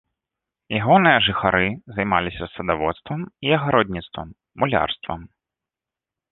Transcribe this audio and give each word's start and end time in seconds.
Ягоныя 0.81 1.19
жыхары 1.27 1.67
займаліся 1.97 2.45
садаводствам 2.55 3.21
і 3.49 3.55
агародніцтвам, 3.61 4.27
мулярствам. 4.65 5.19